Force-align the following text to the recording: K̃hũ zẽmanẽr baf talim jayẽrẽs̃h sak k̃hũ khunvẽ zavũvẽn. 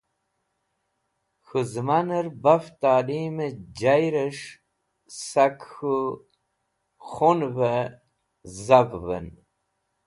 K̃hũ 1.45 1.61
zẽmanẽr 1.71 2.27
baf 2.43 2.65
talim 2.79 3.37
jayẽrẽs̃h 3.79 4.45
sak 5.27 5.57
k̃hũ 5.71 5.99
khunvẽ 7.09 7.93
zavũvẽn. 8.65 9.27